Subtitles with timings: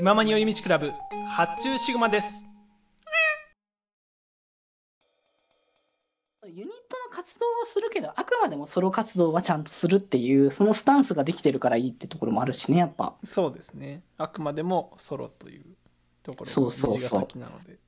[0.00, 0.94] 気ままに寄り道クラブ
[1.28, 2.42] 発注シグマです。
[6.46, 6.70] ユニット
[7.10, 13.12] の活動はするけど、あくまでもソロ活動はちゃんとするっていう、そのスタンスができてるからいいってところもあるしね、やっぱ。
[13.24, 14.00] そうですね。
[14.16, 15.66] あくまでもソロという
[16.22, 17.28] ところそうそうそう。
[17.68, 17.78] で。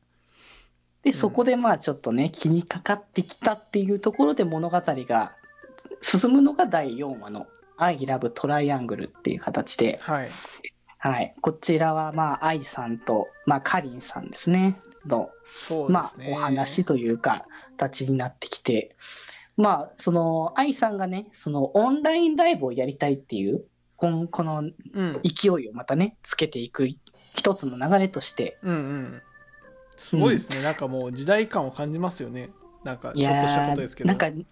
[1.05, 5.33] で、んそこでまあちょっとね、気にかかってきたっていうところで物語が
[6.03, 7.47] 進むのが第4話の
[7.79, 10.31] I love トライアングルっていう形で、はい
[11.05, 11.35] はい。
[11.41, 17.45] こちらはまあ愛さんと、まあかりんさんですね、の、まあそうですね、お話というか、
[17.77, 18.95] 形になってきて、
[19.57, 23.65] まあその愛さんがね、そのオンラインライブをやりたいっていう、
[23.97, 25.21] こんこのうん。
[25.25, 26.89] 勢いをまたね、つけていく
[27.35, 29.23] 一つの流れとして、うんうん。
[29.97, 32.51] すごいですね、なんかもう時代感を感じますよね。
[32.85, 34.07] なんかいちょっとしたやことですけど。
[34.07, 34.45] ーなんか、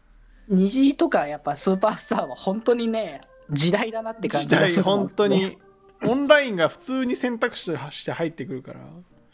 [0.49, 3.21] 虹とかやっぱスーパースターは本当にね、
[3.53, 5.59] 時代だなって感じ時代本当に
[6.03, 8.81] オンラインが普通に選択肢として入ってくるから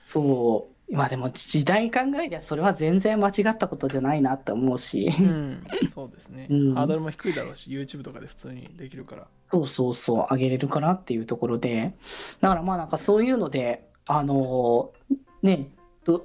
[0.08, 0.94] そう。
[0.94, 5.12] まあでも時代考えりゃそれは全然間違ったことじゃないなって思うし。
[5.18, 11.94] うんそうですね、うんハードルも低いだろうし YouTube とかで普通にできるからそうそうそう、上げれるかなっていうところで。
[12.40, 15.68] だからまあなんかそういうので、あのーね、
[16.04, 16.22] ど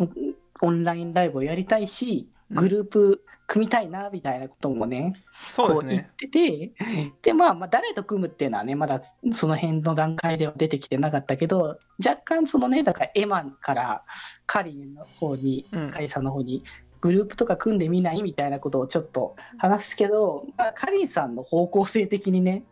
[0.61, 5.13] オンラインライブをやりたいし、グループ組みたいなみたいなこともね、
[5.49, 6.71] そうですこう言っねてて、
[7.21, 9.01] で、まあ、まあ、誰と組むっていうのはね、まだ
[9.33, 14.03] その辺の段階では出てきてなかったけど、若干そのね、だからエマンから
[14.45, 15.91] カリンの方に、うん。
[15.91, 16.63] カリンさんの方に、
[17.01, 22.63] グループとか組んでみないみたいなことをちょっと話すけど、まあ、カリンさんの方向性的にね、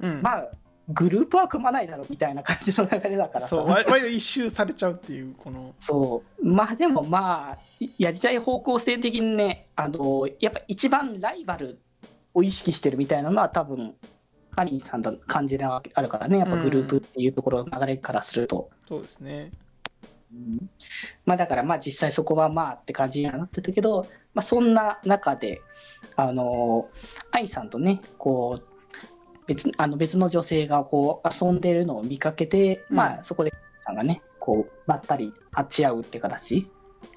[0.00, 0.20] うん。
[0.20, 0.50] まあ、
[0.92, 3.48] グループは組まないだろうみたいな感じの流れだからさ。
[3.48, 5.74] そう割割と一周されちゃうっていうこの。
[5.80, 6.46] そう。
[6.46, 7.58] まあでもまあ、
[7.98, 11.78] やりたい方向性的にね、あの、やっぱ一番ライバル
[12.34, 13.94] を意識してるみたいなのは多分、
[14.54, 18.70] カリンさんの感じがあるからね、やっぱグループっていうところの流れからすると。
[18.86, 19.50] そうですね。
[20.32, 20.70] うん。
[21.24, 25.62] まあだからまあ実際そこはまあって感じにはなってたけど、まあそんな中で、
[26.16, 26.88] あの、
[27.30, 28.71] 愛さんとね、こう、
[29.46, 32.96] 別あの別の女性がこう遊んでるのを見かけて、うん。
[32.96, 33.52] まあそこで、
[33.84, 36.68] さんがね、こう、ばったり会っち合うって形。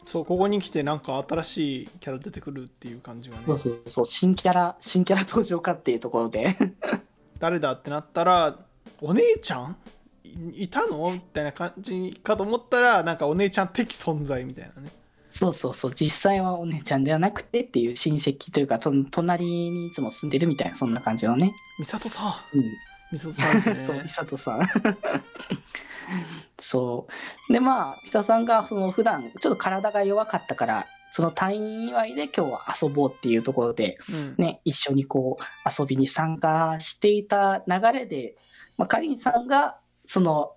[0.05, 3.43] そうここに来てなんか新しいキャラ出てくるっていう感じがね。
[3.43, 6.57] そうそうそう、新キャラ、新キャラ登場かっていうところで。
[7.39, 8.57] 誰だってなったら
[9.01, 9.77] お姉ちゃん？
[10.23, 11.11] いいたの？
[11.11, 14.89] みたいな感じかと思ったらなんかお姉ちゃん的存在みたいなね
[15.35, 21.53] そうそうそう、実際はお姉ちゃんではなくてっていう親戚というか、と隣にいつも住んでるみたいな、そんな感じのね。
[21.77, 22.61] 美里さうん。
[22.61, 22.63] ん
[23.11, 24.59] 美里さんです そう、ね美里さん。
[26.57, 27.07] そ
[27.49, 27.53] う。
[27.53, 38.37] で、まあ、美里さんが、その、普段、ちょっと体が弱かったから、その退院祝いで今日は遊ぼうっていうところで、うんね、一緒にこう、遊びに参加していた流れで、
[38.77, 40.53] まあ、かりんさんが、その、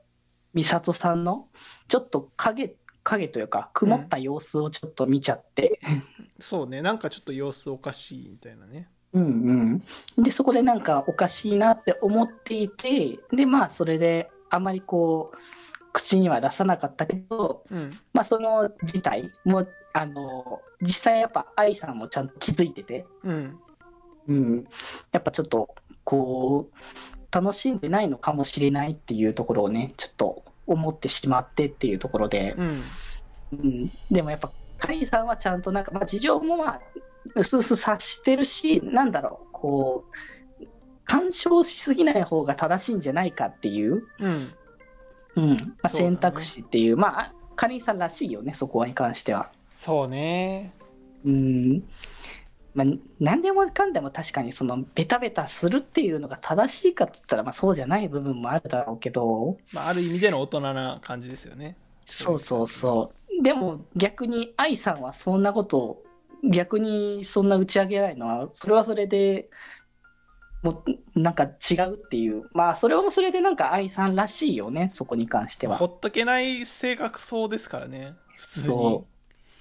[0.55, 1.49] 美里さんの、
[1.88, 2.77] ちょっと影、
[3.08, 5.80] 影というか、曇った様子をちょっと見ちゃって、
[6.38, 6.82] そうね。
[6.82, 8.88] なんかちょっと様子おかしいみたいなね。
[9.12, 9.82] うん
[10.16, 10.22] うん。
[10.22, 15.36] で、そこでなんかおかしいなって思っていて、で、まあ、それで、あまりこう、
[15.92, 17.98] 口には出さなかったけど、うん。
[18.12, 23.58] まあ、その事態も、あの、実際やっぱ愛さんもちゃんと気づいてて、うん。
[24.28, 24.64] うん。
[25.12, 26.75] やっぱちょっと、こう、
[27.30, 32.83] 楽しんでないのかもしれないっていうところをね、ちょっと思ってしまってっていうところで、うん。
[33.53, 36.81] うん、でもやっぱ、カリーさんはちゃんとなんか、まあ、事情もまあ、
[37.34, 40.05] うすうす察してるし、なんだろう、こ
[40.61, 40.67] う、
[41.05, 44.53] 干渉しすぎない方が正しいんじゃないかっていう、うん。
[45.37, 49.50] うん、まあ、選択肢っていう、まあ、カリーさんらしいよね、そこに関しては。
[49.75, 50.73] そうね。
[51.25, 51.83] うん。
[52.78, 52.87] まあ、
[53.19, 63.43] 何でもかんでも確かにそのベタベタするっていうのが正しいかって言ったらまあそうじゃない部分もあるだろうけど、まあ、ある意味での大人な感じですよねそうそうそう。
[63.43, 66.03] でも逆に愛さんはそんなことを
[66.44, 69.50] 逆にそんな打ち上げないのは、それはそれで、
[70.62, 70.83] も
[71.15, 72.44] うなんか違うっていう。
[72.52, 75.87] まあそれはそれでなんか愛さんらしいよね、そこに関してはほ。
[75.87, 79.06] っとけない性格そうですからね普通にそ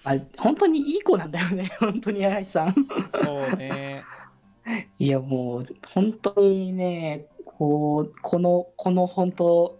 [0.09, 2.73] あ本当にいい子なんだよね、 本当に愛さん。
[3.13, 4.03] そうね
[4.99, 9.79] いやもう本当にね、こう、この、この本当、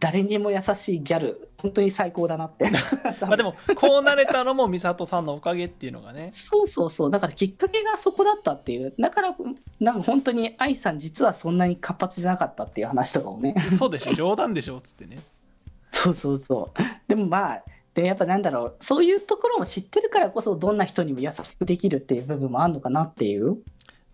[0.00, 2.70] 誰にも優しいギャル、本当に最高だなって。
[3.20, 7.10] まあでもこうなれたのも美里さんのおかげっていうのがねそうそうそう。
[7.10, 8.94] だからきっかけがそこだったっていう。
[8.98, 9.36] だから、
[9.80, 13.54] なんか本当に愛さん実はそんなに活発じゃなかったっていう話とかもね。
[13.68, 15.16] 嘘でしょ冗談でしょっつってね
[15.92, 17.08] そうそうそう。
[17.08, 17.62] でもまあ、
[17.96, 23.56] でやっぱなんだろう、そういうところも知ってるからこそ、どんな人にも優しくできるっていう部分もあるのかなっていう。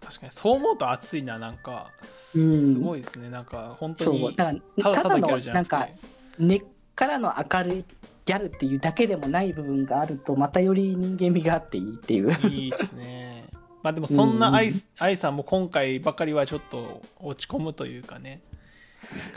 [0.00, 1.90] 確かにそう思うと熱いななんか
[2.34, 4.12] うんすごいですねなんか本当。
[4.12, 5.94] にただただのなんくて、
[6.38, 6.62] 根っ
[6.94, 7.84] からの明るい
[8.25, 12.32] ギャルっていうだけでもない部分があると、またより人間味があっていいっていう。
[12.49, 13.46] いいっすね。
[13.82, 18.43] まあでもそんな愛,、愛さんも今回ばかりはちょっと落ち込むというかね、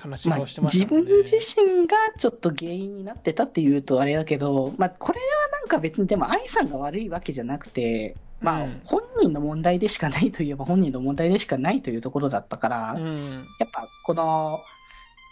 [0.03, 1.11] 悲しいしてまし自たもんね。
[1.11, 5.25] 分自身がちょっと原因になってたっていうとあれだけど、まあ、これは
[5.59, 13.45] なんか別にでも愛さんが悪いわけじゃなくて、まあうん、本人の問題でしかないといえば本人の問題でしかないというところだったから、うん。
[13.59, 14.59] やっぱこの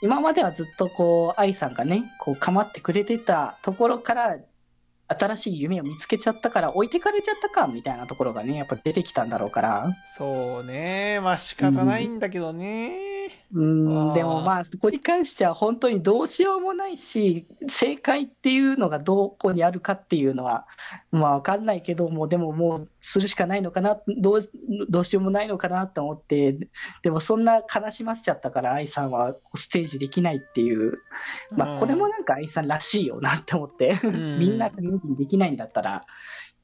[0.01, 4.37] 今まではずっとこう愛さんがねこう構ってくれてたところから
[5.07, 11.19] 新しい夢を見つけちゃったから置いてかれちゃったかみたいなところがねやっぱ出てきたんだろうからそうね。
[11.21, 12.97] まあ仕方ないんだけどね。
[13.09, 13.12] うあ
[13.59, 20.65] んーでもまあそこに関しては本当にどうしようもないし正解っていうのがどこにあるかっていうのは
[21.11, 24.49] まあ分かんないけどもでももうするしかないのかなどう
[24.89, 26.57] どうしようもないのかなと思って
[27.03, 30.99] でもそんな悲しませちゃったから愛さんはステージできないっていう、
[31.51, 34.39] まあ、これもなんか愛さんらしいよなって思って、ん。
[34.39, 36.05] みんな元気にできないんだったら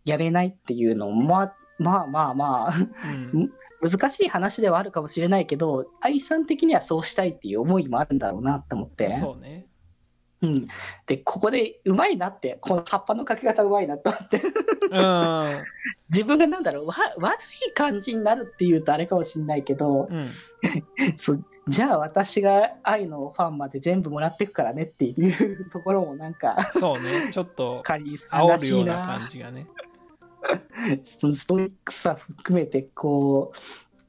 [0.05, 2.75] やれないっていうのもまあまあまあまあ。
[3.33, 3.51] うん。
[3.81, 9.09] 難しい話ではあるかもしれないけど、愛さん的にはそうしたいっていう思いもあるんだろうなって思って。
[9.09, 9.65] そうね。
[10.41, 10.67] うん。
[11.05, 14.41] で、ここでうまいなって、この葉っぱのかけ方うまいなと思って。
[14.91, 15.63] うん。
[16.09, 17.37] 自分がなんだろう、わ悪
[17.69, 20.27] い感じになるっていうとあれかもしれないけど、うん。
[21.17, 27.29] そうじゃあ私が愛のファンまで全部もらってくからねっていうところもなんか、そうね。
[27.31, 29.27] ちょっと 煽るような感。
[29.27, 29.67] じがね。
[31.19, 33.57] そのストイックさ含めて、こう、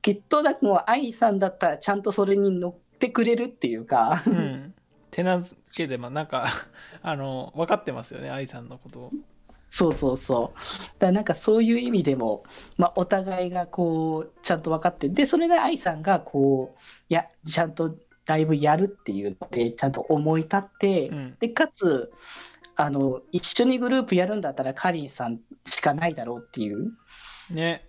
[0.02, 4.74] きっとだもう愛さんだったらちゃんとそれに乗ってくれるっていうか、うん。
[5.10, 6.46] 手なずけで、まあなんか、
[7.02, 8.30] あの、分かってますよね。
[8.30, 9.10] 愛さんのことを。
[9.68, 10.58] そうそうそう。
[10.98, 12.42] だなんかそういう意味でも、
[12.76, 16.78] まあ、お互いがこう、ちゃんと分かって、で、それで愛さんがこう、
[17.08, 17.96] いや、ちゃんと
[18.26, 21.36] ライブやるっていうので、ちゃんと思い立って、うん。
[21.38, 22.12] で、かつ、
[22.80, 26.92] あの、一緒にグループやるんだったらカリンさんしかないだろうっていう。
[27.50, 27.86] ね。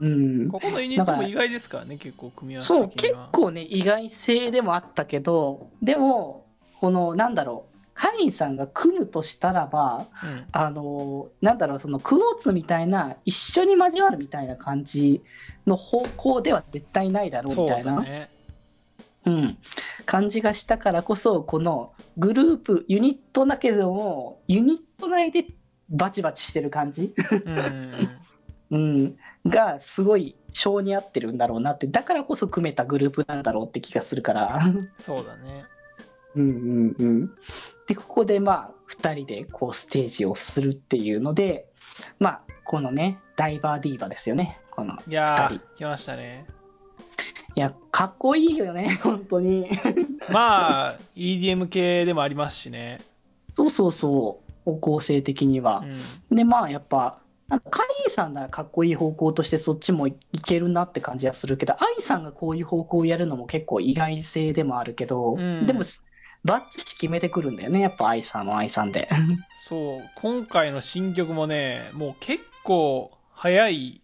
[0.00, 0.48] うん。
[0.48, 1.98] ここのユニットも意外ですからね。
[1.98, 3.14] 結構組み合わせそう、結。
[3.30, 6.46] 構ね、意外性でもあったけど、でも、
[6.80, 10.46] この、なんだろう、カリンさんが組むとしたらば、うん。
[10.50, 15.22] あのなんだろう、そのクォーツみたいな、一緒に交わるみたいな感じ
[15.64, 18.30] の方向では絶対ないだろうみたいな、だね。
[19.28, 19.58] うん、
[20.06, 25.46] 感じがしたからこそ、このグループ、ユニットだけども、ユニット内で
[25.90, 27.14] バチバチしてる感じ、
[27.44, 28.08] うん。
[28.70, 29.16] うん、
[29.46, 34.60] がすごい性に合ってるんだろうなって、だからこそ組めたグループなんだろうって気がするから。
[34.98, 35.64] そうだね。
[36.34, 37.30] うんうんうん。
[37.86, 41.70] で、ここでまあ、二人でこうステージをするっていうので、
[42.18, 44.60] まあ、このね、ダイバーディーバですよね。
[44.70, 44.94] この。
[45.06, 46.46] いや二ー、来ましたね。
[47.58, 49.68] いや、かっこいいよね、 本当に。
[50.30, 52.98] まあ、EDM 系でもありますしね。
[53.56, 55.82] そうそうそう、方向性的には
[56.30, 56.32] う。
[56.32, 56.36] ん。
[56.36, 57.18] で、まあ、やっぱ、
[57.48, 60.14] なんかカリーさんならかっこいい方向としてそっちもい
[60.46, 65.82] けるなって感じはするけど、アイさんがこういう方向をやるのも結構意外性でもあるけど、うんでも、
[66.44, 69.08] バッチリ決めてくるんだよね、やっぱアイさんはアイさんで。
[69.66, 74.00] そう、今回の新曲もね、もう結構早い、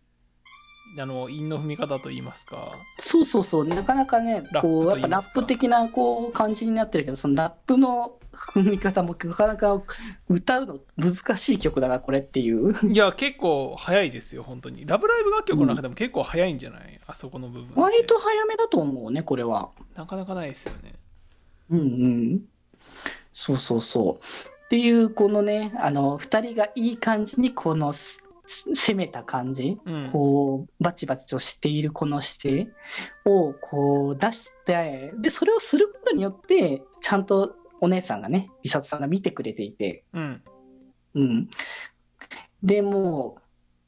[0.98, 2.76] あの、韻の踏み方といいますか。
[2.98, 8.18] そうそうそう、なかなかね、ラップこう、やっぱラップ的なこう感じになってるけど、そのラップの
[8.54, 9.80] 踏み方もなかなか
[10.28, 12.76] 歌うの難しい曲だな、これっていう。
[12.92, 14.86] いや、結構早いですよ、本当に。
[14.86, 17.82] ラブライブ楽曲の中でも結構早いんじゃない、あそこの部分。
[17.82, 19.70] 割と早めだと思うね、これは。
[19.94, 20.94] なかなかないですよね。
[21.70, 22.40] うんうん。
[23.32, 24.24] そうそうそう。
[24.64, 30.10] っていう、このね、あの、二人がいい感じに、この、す攻めた感じ、うん。
[30.12, 32.72] こう、バチバチとしているこの姿勢
[33.24, 40.42] を、こう、出して、で、それをすることによって、ちゃんとお姉さんがね、美里さんが見てくれていて、うん。
[41.14, 41.50] うん。
[42.62, 43.40] でもう、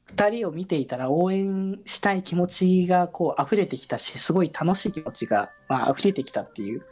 [0.07, 6.85] 二人を見ていたら応援したい気持ちがこう溢れてきたし、すごい楽しい気持ちが、まあ、溢れてきたっていう、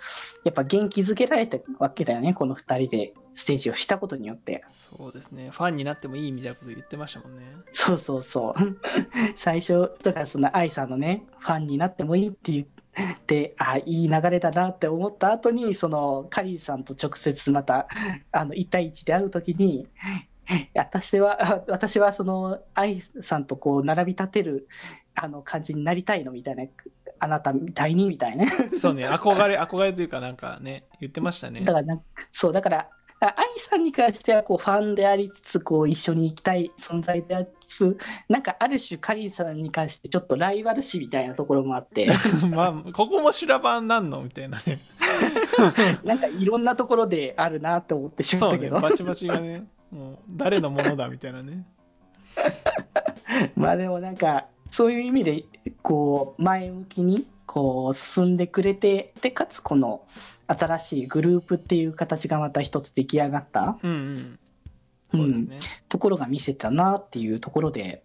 [0.43, 4.63] やっぱ元気づけられたわけだよね、この二人でステージをしたことによって。
[4.73, 5.49] そうですね。
[5.51, 7.43] ファンになってもいいみたいなこと言ってましたもんね。
[7.71, 8.79] そうそうそう。
[9.35, 17.87] 最初、だからその愛さんのね、ファンになってもいいって言って、あいい流れだなって思った後に、そのカリーさんと直接また、
[18.31, 19.87] あの、1対1で会うときに、
[20.73, 24.67] 私は、あ 私はその愛さんとこう並び立てる
[25.15, 26.63] あの感じになりたいのみたいな、
[27.19, 28.45] あなたみたいにみたいな。
[28.73, 29.09] そうね。
[29.09, 31.73] 憧れ、憧れというかなんかね、言ってましたねだ。
[31.73, 31.99] から
[32.31, 32.87] そう、だから、あ
[33.27, 37.97] 愛さんに関してはこうファンでありつつ、こう一緒に行きたい存在でありつ、
[38.29, 42.07] なんかある種カリーさんに関してちょっとライバル視みたいなところもあって、
[42.51, 44.21] まあ、ここも修羅場なんの？
[44.21, 44.79] みたいなね。
[46.03, 51.65] なんかいろんなところであるなって思ってしまったけど、バチバチがね、もう誰のものだみたいなね。
[53.55, 55.43] まあでもなんか、そういう意味で、
[55.81, 60.01] こう、前向きに、こう、進んでくれて、で、かつこの、
[60.47, 64.39] 新しいグループっていう形がまた一つ出来上がった、うんうん。
[65.11, 65.59] そうですね。
[65.89, 68.03] ところが見せたなっていうところで、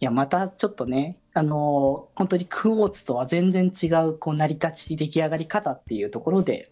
[0.00, 6.70] いや、またちょっとね、あの本当にクォーツとは全然違う、こう、成り立ち、出来上がり方っていうところで、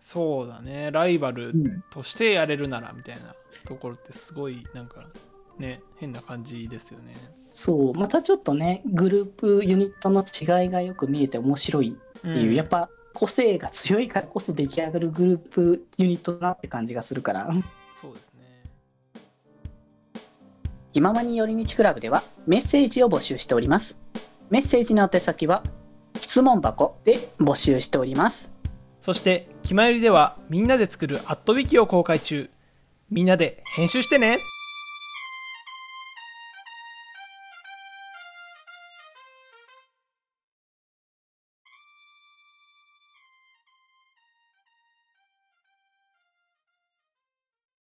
[0.00, 0.90] そうだね。
[0.90, 3.34] ライバルうんとしてやれるならみたいな
[3.64, 5.06] ところってすごい、なんか、
[5.58, 7.14] ね、変な感じですよね。
[7.54, 17.48] そう、またちょっとね、グループ、ユニットの違いがよく見えて面白いっていう、うんやっぱ個性が強いからこそ出来上がるグループ、ユニットだなって感じがするから。
[18.00, 18.44] そうですね。
[20.92, 23.96] 気ままに寄り道クラブではメッセージを募集しております。
[24.50, 25.62] メッセージの宛先は
[26.20, 28.50] 質問箱で募集しております。
[29.00, 32.50] そして、気まよりではみんなで作るアットウィキを公開中。
[33.10, 34.40] みんなで編集してね